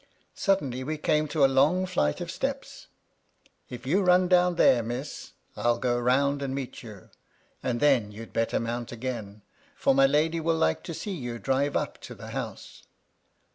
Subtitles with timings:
[0.33, 2.87] Suddenly we came to a long flight of steps."
[3.69, 7.11] If you'll run down there, Miss, I'll go round and meet you,
[7.61, 9.43] and then you'd better mount again,
[9.75, 12.81] for my lady will like to see you drive up to the house."